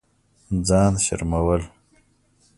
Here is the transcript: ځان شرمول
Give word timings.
ځان 0.67 0.93
شرمول 1.05 1.61